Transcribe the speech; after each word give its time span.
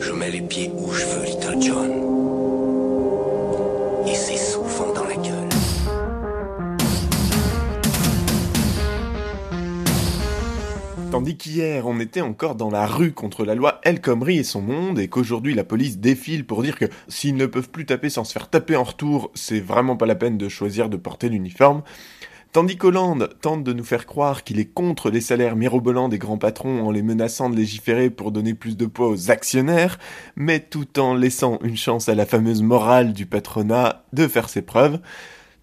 Je 0.00 0.12
mets 0.12 0.30
les 0.30 0.40
pieds 0.40 0.70
où 0.74 0.90
je 0.92 1.04
veux, 1.04 1.24
Little 1.24 1.60
John. 1.60 1.90
Et 4.06 4.14
c'est 4.14 4.36
souvent 4.36 4.92
dans 4.94 5.04
la 5.04 5.16
gueule. 5.16 5.48
Tandis 11.10 11.36
qu'hier, 11.36 11.86
on 11.86 12.00
était 12.00 12.20
encore 12.20 12.54
dans 12.54 12.70
la 12.70 12.86
rue 12.86 13.12
contre 13.12 13.44
la 13.44 13.54
loi 13.54 13.80
El 13.82 14.00
Khomri 14.00 14.38
et 14.38 14.44
son 14.44 14.62
monde, 14.62 14.98
et 14.98 15.08
qu'aujourd'hui 15.08 15.54
la 15.54 15.64
police 15.64 15.98
défile 15.98 16.46
pour 16.46 16.62
dire 16.62 16.78
que 16.78 16.86
s'ils 17.08 17.34
ne 17.36 17.46
peuvent 17.46 17.68
plus 17.68 17.84
taper 17.84 18.08
sans 18.08 18.24
se 18.24 18.32
faire 18.32 18.48
taper 18.48 18.76
en 18.76 18.84
retour, 18.84 19.30
c'est 19.34 19.60
vraiment 19.60 19.96
pas 19.96 20.06
la 20.06 20.14
peine 20.14 20.38
de 20.38 20.48
choisir 20.48 20.88
de 20.88 20.96
porter 20.96 21.28
l'uniforme. 21.28 21.82
Tandis 22.52 22.76
qu'Hollande 22.76 23.30
tente 23.40 23.62
de 23.62 23.72
nous 23.72 23.84
faire 23.84 24.06
croire 24.06 24.42
qu'il 24.42 24.58
est 24.58 24.64
contre 24.64 25.08
les 25.08 25.20
salaires 25.20 25.54
mirobolants 25.54 26.08
des 26.08 26.18
grands 26.18 26.36
patrons 26.36 26.84
en 26.84 26.90
les 26.90 27.02
menaçant 27.02 27.48
de 27.48 27.54
légiférer 27.54 28.10
pour 28.10 28.32
donner 28.32 28.54
plus 28.54 28.76
de 28.76 28.86
poids 28.86 29.08
aux 29.08 29.30
actionnaires, 29.30 30.00
mais 30.34 30.58
tout 30.58 30.98
en 30.98 31.14
laissant 31.14 31.60
une 31.62 31.76
chance 31.76 32.08
à 32.08 32.16
la 32.16 32.26
fameuse 32.26 32.62
morale 32.62 33.12
du 33.12 33.24
patronat 33.24 34.02
de 34.12 34.26
faire 34.26 34.48
ses 34.48 34.62
preuves, 34.62 34.98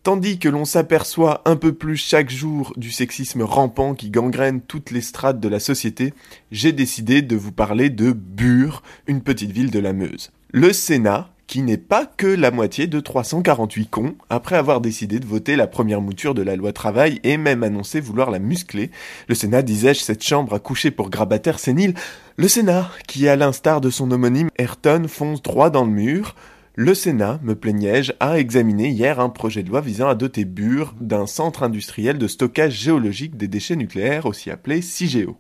tandis 0.04 0.40
que 0.40 0.48
l'on 0.48 0.64
s'aperçoit 0.64 1.42
un 1.44 1.58
peu 1.58 1.74
plus 1.74 1.98
chaque 1.98 2.30
jour 2.30 2.72
du 2.78 2.90
sexisme 2.90 3.42
rampant 3.42 3.94
qui 3.94 4.10
gangrène 4.10 4.62
toutes 4.62 4.92
les 4.92 5.02
strates 5.02 5.42
de 5.42 5.50
la 5.50 5.60
société, 5.60 6.14
j'ai 6.54 6.72
décidé 6.72 7.22
de 7.22 7.36
vous 7.36 7.52
parler 7.52 7.90
de 7.90 8.14
Bure, 8.14 8.82
une 9.08 9.22
petite 9.22 9.52
ville 9.52 9.72
de 9.72 9.80
la 9.80 9.92
Meuse. 9.92 10.32
Le 10.54 10.72
Sénat, 10.72 11.32
qui 11.48 11.62
n'est 11.62 11.78
pas 11.78 12.06
que 12.06 12.28
la 12.28 12.52
moitié 12.52 12.88
de 12.88 13.00
348 13.00 13.90
cons, 13.90 14.16
après 14.30 14.58
avoir 14.58 14.82
décidé 14.82 15.20
de 15.20 15.26
voter 15.26 15.56
la 15.56 15.66
première 15.66 16.02
mouture 16.02 16.36
de 16.36 16.42
la 16.42 16.58
loi 16.58 16.74
travail 16.74 17.20
et 17.24 17.38
même 17.38 17.64
annoncé 17.64 18.02
vouloir 18.02 18.30
la 18.30 18.40
muscler. 18.40 18.92
Le 19.30 19.36
Sénat, 19.36 19.62
disais-je, 19.62 20.02
cette 20.02 20.24
chambre 20.24 20.54
à 20.54 20.60
coucher 20.60 20.92
pour 20.92 21.10
grabataire 21.10 21.60
sénile. 21.60 21.94
Le 22.36 22.50
Sénat, 22.50 22.92
qui 23.08 23.28
à 23.30 23.38
l'instar 23.38 23.82
de 23.82 23.90
son 23.90 24.12
homonyme 24.12 24.50
Ayrton 24.58 25.06
fonce 25.08 25.42
droit 25.42 25.70
dans 25.70 25.86
le 25.86 25.92
mur. 25.92 26.36
Le 26.76 26.94
Sénat, 26.94 27.40
me 27.42 27.56
plaignais-je, 27.56 28.12
a 28.20 28.38
examiné 28.38 28.90
hier 28.90 29.20
un 29.20 29.30
projet 29.30 29.64
de 29.64 29.70
loi 29.70 29.82
visant 29.82 30.10
à 30.10 30.16
doter 30.16 30.46
Bure 30.46 30.94
d'un 31.00 31.26
centre 31.26 31.64
industriel 31.64 32.18
de 32.18 32.28
stockage 32.28 32.74
géologique 32.74 33.38
des 33.38 33.48
déchets 33.48 33.78
nucléaires, 33.78 34.26
aussi 34.26 34.52
appelé 34.52 34.82
CIGEO. 34.82 35.38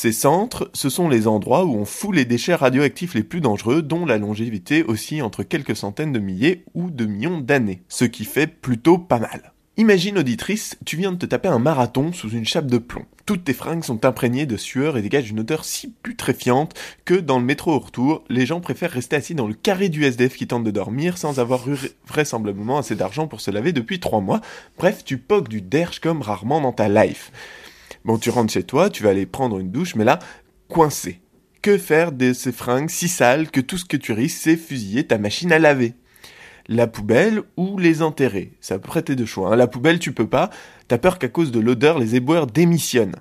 Ces 0.00 0.12
centres, 0.12 0.70
ce 0.74 0.90
sont 0.90 1.08
les 1.08 1.26
endroits 1.26 1.64
où 1.64 1.74
on 1.74 1.84
fout 1.84 2.14
les 2.14 2.24
déchets 2.24 2.54
radioactifs 2.54 3.14
les 3.14 3.24
plus 3.24 3.40
dangereux, 3.40 3.82
dont 3.82 4.06
la 4.06 4.16
longévité 4.16 4.84
aussi 4.84 5.22
entre 5.22 5.42
quelques 5.42 5.74
centaines 5.74 6.12
de 6.12 6.20
milliers 6.20 6.62
ou 6.74 6.92
de 6.92 7.04
millions 7.04 7.40
d'années, 7.40 7.82
ce 7.88 8.04
qui 8.04 8.24
fait 8.24 8.46
plutôt 8.46 8.98
pas 8.98 9.18
mal. 9.18 9.52
Imagine 9.76 10.18
auditrice, 10.18 10.78
tu 10.84 10.96
viens 10.96 11.10
de 11.10 11.16
te 11.16 11.26
taper 11.26 11.48
un 11.48 11.58
marathon 11.58 12.12
sous 12.12 12.30
une 12.30 12.46
chape 12.46 12.68
de 12.68 12.78
plomb. 12.78 13.06
Toutes 13.26 13.42
tes 13.42 13.52
fringues 13.52 13.82
sont 13.82 14.04
imprégnées 14.04 14.46
de 14.46 14.56
sueur 14.56 14.96
et 14.96 15.02
dégagent 15.02 15.30
une 15.30 15.40
odeur 15.40 15.64
si 15.64 15.88
putréfiante 15.88 16.78
que 17.04 17.14
dans 17.14 17.40
le 17.40 17.44
métro 17.44 17.72
au 17.72 17.80
retour, 17.80 18.22
les 18.28 18.46
gens 18.46 18.60
préfèrent 18.60 18.92
rester 18.92 19.16
assis 19.16 19.34
dans 19.34 19.48
le 19.48 19.54
carré 19.54 19.88
du 19.88 20.04
SDF 20.04 20.36
qui 20.36 20.46
tente 20.46 20.62
de 20.62 20.70
dormir 20.70 21.18
sans 21.18 21.40
avoir 21.40 21.64
vraisemblablement 22.06 22.78
assez 22.78 22.94
d'argent 22.94 23.26
pour 23.26 23.40
se 23.40 23.50
laver 23.50 23.72
depuis 23.72 23.98
trois 23.98 24.20
mois. 24.20 24.42
Bref, 24.78 25.02
tu 25.04 25.18
poques 25.18 25.48
du 25.48 25.60
derge 25.60 25.98
comme 25.98 26.22
rarement 26.22 26.60
dans 26.60 26.72
ta 26.72 26.88
life. 26.88 27.32
Bon, 28.08 28.16
tu 28.16 28.30
rentres 28.30 28.54
chez 28.54 28.62
toi, 28.62 28.88
tu 28.88 29.02
vas 29.02 29.10
aller 29.10 29.26
prendre 29.26 29.58
une 29.58 29.70
douche, 29.70 29.94
mais 29.94 30.02
là, 30.02 30.18
coincé. 30.68 31.20
Que 31.60 31.76
faire 31.76 32.10
de 32.10 32.32
ces 32.32 32.52
fringues 32.52 32.88
si 32.88 33.06
sales 33.06 33.50
que 33.50 33.60
tout 33.60 33.76
ce 33.76 33.84
que 33.84 33.98
tu 33.98 34.12
risques, 34.12 34.40
c'est 34.40 34.56
fusiller 34.56 35.06
ta 35.06 35.18
machine 35.18 35.52
à 35.52 35.58
laver? 35.58 35.92
La 36.68 36.86
poubelle 36.86 37.42
ou 37.58 37.76
les 37.76 38.00
enterrer? 38.00 38.54
Ça 38.62 38.78
peut 38.78 38.88
prêter 38.88 39.14
de 39.14 39.26
choix. 39.26 39.52
Hein. 39.52 39.56
La 39.56 39.66
poubelle, 39.66 39.98
tu 39.98 40.12
peux 40.12 40.26
pas. 40.26 40.48
T'as 40.86 40.96
peur 40.96 41.18
qu'à 41.18 41.28
cause 41.28 41.52
de 41.52 41.60
l'odeur, 41.60 41.98
les 41.98 42.14
éboueurs 42.14 42.46
démissionnent. 42.46 43.16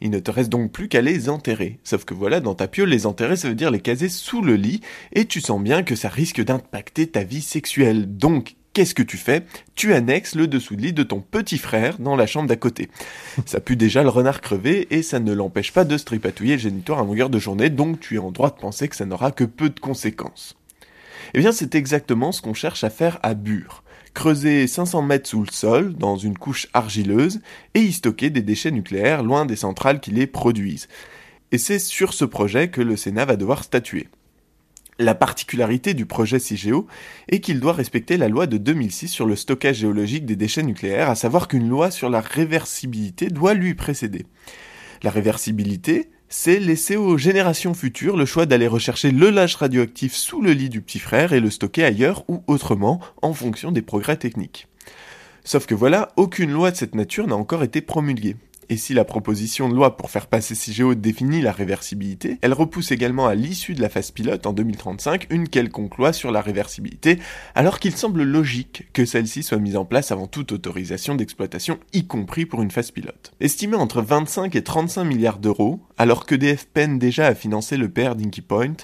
Il 0.00 0.10
ne 0.10 0.18
te 0.18 0.32
reste 0.32 0.50
donc 0.50 0.72
plus 0.72 0.88
qu'à 0.88 1.02
les 1.02 1.28
enterrer. 1.28 1.78
Sauf 1.84 2.04
que 2.04 2.12
voilà, 2.12 2.40
dans 2.40 2.56
ta 2.56 2.66
piole, 2.66 2.88
les 2.88 3.06
enterrer, 3.06 3.36
ça 3.36 3.48
veut 3.48 3.54
dire 3.54 3.70
les 3.70 3.78
caser 3.78 4.08
sous 4.08 4.42
le 4.42 4.56
lit, 4.56 4.80
et 5.12 5.26
tu 5.26 5.40
sens 5.40 5.62
bien 5.62 5.84
que 5.84 5.94
ça 5.94 6.08
risque 6.08 6.42
d'impacter 6.42 7.06
ta 7.06 7.22
vie 7.22 7.42
sexuelle. 7.42 8.16
Donc, 8.16 8.56
qu'est-ce 8.72 8.94
que 8.94 9.02
tu 9.02 9.16
fais? 9.16 9.44
Tu 9.74 9.92
annexes 9.92 10.34
le 10.34 10.46
dessous 10.46 10.76
de 10.76 10.82
lit 10.82 10.92
de 10.92 11.02
ton 11.02 11.20
petit 11.20 11.58
frère 11.58 11.98
dans 11.98 12.16
la 12.16 12.26
chambre 12.26 12.48
d'à 12.48 12.56
côté. 12.56 12.88
Ça 13.46 13.60
pue 13.60 13.76
déjà 13.76 14.02
le 14.02 14.08
renard 14.08 14.40
crevé 14.40 14.88
et 14.90 15.02
ça 15.02 15.20
ne 15.20 15.32
l'empêche 15.32 15.72
pas 15.72 15.84
de 15.84 15.96
se 15.96 16.04
tripatouiller 16.04 16.54
le 16.54 16.62
génitoire 16.62 17.00
à 17.00 17.04
longueur 17.04 17.30
de 17.30 17.38
journée, 17.38 17.70
donc 17.70 18.00
tu 18.00 18.16
es 18.16 18.18
en 18.18 18.30
droit 18.30 18.50
de 18.50 18.60
penser 18.60 18.88
que 18.88 18.96
ça 18.96 19.06
n'aura 19.06 19.30
que 19.30 19.44
peu 19.44 19.70
de 19.70 19.80
conséquences. 19.80 20.56
Eh 21.34 21.38
bien, 21.38 21.52
c'est 21.52 21.74
exactement 21.74 22.32
ce 22.32 22.42
qu'on 22.42 22.54
cherche 22.54 22.84
à 22.84 22.90
faire 22.90 23.18
à 23.22 23.34
Bure. 23.34 23.82
Creuser 24.14 24.66
500 24.66 25.02
mètres 25.02 25.28
sous 25.28 25.42
le 25.42 25.50
sol, 25.50 25.94
dans 25.94 26.16
une 26.16 26.36
couche 26.36 26.68
argileuse, 26.74 27.40
et 27.74 27.80
y 27.80 27.92
stocker 27.92 28.28
des 28.28 28.42
déchets 28.42 28.70
nucléaires 28.70 29.22
loin 29.22 29.46
des 29.46 29.56
centrales 29.56 30.00
qui 30.00 30.10
les 30.10 30.26
produisent. 30.26 30.88
Et 31.50 31.58
c'est 31.58 31.78
sur 31.78 32.12
ce 32.12 32.24
projet 32.24 32.68
que 32.68 32.80
le 32.80 32.96
Sénat 32.96 33.24
va 33.24 33.36
devoir 33.36 33.64
statuer. 33.64 34.08
La 34.98 35.14
particularité 35.14 35.94
du 35.94 36.04
projet 36.04 36.38
CIGEO 36.38 36.86
est 37.28 37.40
qu'il 37.40 37.60
doit 37.60 37.72
respecter 37.72 38.16
la 38.18 38.28
loi 38.28 38.46
de 38.46 38.58
2006 38.58 39.08
sur 39.08 39.26
le 39.26 39.36
stockage 39.36 39.76
géologique 39.76 40.26
des 40.26 40.36
déchets 40.36 40.62
nucléaires, 40.62 41.08
à 41.08 41.14
savoir 41.14 41.48
qu'une 41.48 41.68
loi 41.68 41.90
sur 41.90 42.10
la 42.10 42.20
réversibilité 42.20 43.28
doit 43.28 43.54
lui 43.54 43.74
précéder. 43.74 44.26
La 45.02 45.10
réversibilité, 45.10 46.10
c'est 46.28 46.60
laisser 46.60 46.96
aux 46.96 47.16
générations 47.16 47.74
futures 47.74 48.16
le 48.16 48.26
choix 48.26 48.46
d'aller 48.46 48.66
rechercher 48.66 49.10
le 49.10 49.30
lâche 49.30 49.56
radioactif 49.56 50.14
sous 50.14 50.40
le 50.42 50.52
lit 50.52 50.68
du 50.68 50.82
petit 50.82 50.98
frère 50.98 51.32
et 51.32 51.40
le 51.40 51.50
stocker 51.50 51.84
ailleurs 51.84 52.24
ou 52.28 52.42
autrement 52.46 53.00
en 53.22 53.32
fonction 53.32 53.72
des 53.72 53.82
progrès 53.82 54.16
techniques. 54.16 54.68
Sauf 55.44 55.66
que 55.66 55.74
voilà, 55.74 56.10
aucune 56.16 56.52
loi 56.52 56.70
de 56.70 56.76
cette 56.76 56.94
nature 56.94 57.26
n'a 57.26 57.36
encore 57.36 57.64
été 57.64 57.80
promulguée. 57.80 58.36
Et 58.72 58.78
si 58.78 58.94
la 58.94 59.04
proposition 59.04 59.68
de 59.68 59.74
loi 59.74 59.98
pour 59.98 60.08
faire 60.10 60.26
passer 60.26 60.54
CIGEO 60.54 60.94
définit 60.94 61.42
la 61.42 61.52
réversibilité, 61.52 62.38
elle 62.40 62.54
repousse 62.54 62.90
également 62.90 63.26
à 63.26 63.34
l'issue 63.34 63.74
de 63.74 63.82
la 63.82 63.90
phase 63.90 64.12
pilote 64.12 64.46
en 64.46 64.54
2035 64.54 65.26
une 65.28 65.46
quelconque 65.46 65.98
loi 65.98 66.14
sur 66.14 66.32
la 66.32 66.40
réversibilité, 66.40 67.18
alors 67.54 67.80
qu'il 67.80 67.94
semble 67.94 68.22
logique 68.22 68.88
que 68.94 69.04
celle-ci 69.04 69.42
soit 69.42 69.58
mise 69.58 69.76
en 69.76 69.84
place 69.84 70.10
avant 70.10 70.26
toute 70.26 70.52
autorisation 70.52 71.14
d'exploitation, 71.14 71.80
y 71.92 72.06
compris 72.06 72.46
pour 72.46 72.62
une 72.62 72.70
phase 72.70 72.92
pilote. 72.92 73.34
Estimée 73.40 73.76
entre 73.76 74.00
25 74.00 74.56
et 74.56 74.64
35 74.64 75.04
milliards 75.04 75.38
d'euros, 75.38 75.80
alors 75.98 76.24
que 76.24 76.34
DF 76.34 76.64
peine 76.64 76.98
déjà 76.98 77.26
à 77.26 77.34
financer 77.34 77.76
le 77.76 77.90
PR 77.90 78.14
d'Inky 78.14 78.40
Point, 78.40 78.76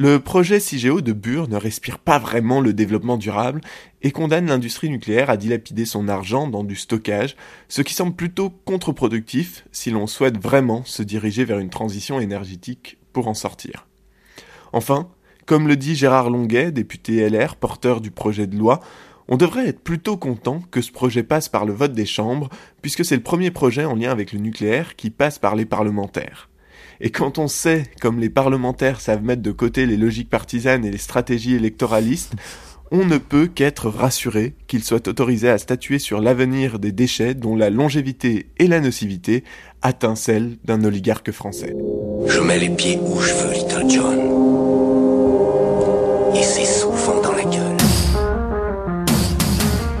le 0.00 0.18
projet 0.18 0.60
CIGEO 0.60 1.02
de 1.02 1.12
Bure 1.12 1.50
ne 1.50 1.58
respire 1.58 1.98
pas 1.98 2.18
vraiment 2.18 2.62
le 2.62 2.72
développement 2.72 3.18
durable 3.18 3.60
et 4.00 4.12
condamne 4.12 4.46
l'industrie 4.46 4.88
nucléaire 4.88 5.28
à 5.28 5.36
dilapider 5.36 5.84
son 5.84 6.08
argent 6.08 6.48
dans 6.48 6.64
du 6.64 6.74
stockage, 6.74 7.36
ce 7.68 7.82
qui 7.82 7.92
semble 7.92 8.14
plutôt 8.14 8.48
contre-productif 8.48 9.66
si 9.72 9.90
l'on 9.90 10.06
souhaite 10.06 10.42
vraiment 10.42 10.86
se 10.86 11.02
diriger 11.02 11.44
vers 11.44 11.58
une 11.58 11.68
transition 11.68 12.18
énergétique 12.18 12.96
pour 13.12 13.28
en 13.28 13.34
sortir. 13.34 13.88
Enfin, 14.72 15.10
comme 15.44 15.68
le 15.68 15.76
dit 15.76 15.94
Gérard 15.94 16.30
Longuet, 16.30 16.72
député 16.72 17.28
LR, 17.28 17.56
porteur 17.56 18.00
du 18.00 18.10
projet 18.10 18.46
de 18.46 18.56
loi, 18.56 18.80
on 19.28 19.36
devrait 19.36 19.68
être 19.68 19.80
plutôt 19.80 20.16
content 20.16 20.62
que 20.70 20.80
ce 20.80 20.92
projet 20.92 21.24
passe 21.24 21.50
par 21.50 21.66
le 21.66 21.74
vote 21.74 21.92
des 21.92 22.06
chambres, 22.06 22.48
puisque 22.80 23.04
c'est 23.04 23.16
le 23.16 23.22
premier 23.22 23.50
projet 23.50 23.84
en 23.84 23.96
lien 23.96 24.10
avec 24.10 24.32
le 24.32 24.38
nucléaire 24.38 24.96
qui 24.96 25.10
passe 25.10 25.38
par 25.38 25.56
les 25.56 25.66
parlementaires. 25.66 26.49
Et 27.00 27.10
quand 27.10 27.38
on 27.38 27.48
sait, 27.48 27.84
comme 28.00 28.20
les 28.20 28.28
parlementaires 28.28 29.00
savent 29.00 29.22
mettre 29.22 29.42
de 29.42 29.52
côté 29.52 29.86
les 29.86 29.96
logiques 29.96 30.28
partisanes 30.28 30.84
et 30.84 30.90
les 30.90 30.98
stratégies 30.98 31.54
électoralistes, 31.54 32.34
on 32.90 33.04
ne 33.04 33.18
peut 33.18 33.46
qu'être 33.46 33.88
rassuré 33.88 34.54
qu'ils 34.66 34.84
soient 34.84 35.08
autorisés 35.08 35.48
à 35.48 35.58
statuer 35.58 35.98
sur 35.98 36.20
l'avenir 36.20 36.78
des 36.78 36.92
déchets 36.92 37.34
dont 37.34 37.56
la 37.56 37.70
longévité 37.70 38.50
et 38.58 38.66
la 38.66 38.80
nocivité 38.80 39.44
atteint 39.80 40.16
celle 40.16 40.58
d'un 40.64 40.84
oligarque 40.84 41.30
français. 41.30 41.74
Je 42.26 42.40
mets 42.40 42.58
les 42.58 42.68
pieds 42.68 42.98
où 43.00 43.20
je 43.20 43.32
veux, 43.32 43.52
Little 43.54 43.88
John. 43.88 44.18
Et 46.34 46.42
c'est 46.42 46.66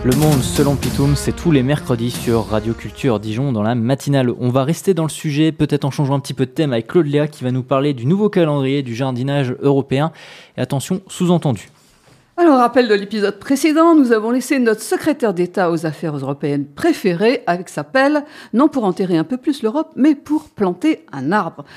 Le 0.02 0.16
Monde 0.16 0.40
selon 0.40 0.76
Pitoum, 0.76 1.14
c'est 1.14 1.36
tous 1.36 1.50
les 1.50 1.62
mercredis 1.62 2.10
sur 2.10 2.46
Radio 2.46 2.72
Culture 2.72 3.20
Dijon 3.20 3.52
dans 3.52 3.62
la 3.62 3.74
matinale. 3.74 4.32
On 4.40 4.48
va 4.48 4.64
rester 4.64 4.94
dans 4.94 5.02
le 5.02 5.10
sujet, 5.10 5.52
peut-être 5.52 5.84
en 5.84 5.90
changeant 5.90 6.14
un 6.14 6.20
petit 6.20 6.32
peu 6.32 6.46
de 6.46 6.50
thème 6.50 6.72
avec 6.72 6.86
Claude 6.86 7.06
Léa 7.06 7.28
qui 7.28 7.44
va 7.44 7.50
nous 7.50 7.62
parler 7.62 7.92
du 7.92 8.06
nouveau 8.06 8.30
calendrier 8.30 8.82
du 8.82 8.94
jardinage 8.94 9.54
européen. 9.60 10.10
Et 10.56 10.62
attention, 10.62 11.02
sous-entendu. 11.06 11.68
Alors, 12.38 12.56
rappel 12.56 12.88
de 12.88 12.94
l'épisode 12.94 13.38
précédent, 13.38 13.94
nous 13.94 14.12
avons 14.12 14.30
laissé 14.30 14.58
notre 14.58 14.80
secrétaire 14.80 15.34
d'État 15.34 15.70
aux 15.70 15.84
affaires 15.84 16.16
européennes 16.16 16.64
préféré 16.64 17.42
avec 17.46 17.68
sa 17.68 17.84
pelle, 17.84 18.24
non 18.54 18.68
pour 18.68 18.84
enterrer 18.84 19.18
un 19.18 19.24
peu 19.24 19.36
plus 19.36 19.62
l'Europe, 19.62 19.92
mais 19.96 20.14
pour 20.14 20.48
planter 20.48 21.04
un 21.12 21.32
arbre. 21.32 21.66